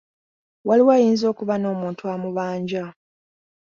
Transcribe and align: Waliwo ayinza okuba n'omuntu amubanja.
Waliwo 0.67 0.91
ayinza 0.97 1.25
okuba 1.31 1.55
n'omuntu 1.57 2.03
amubanja. 2.13 2.83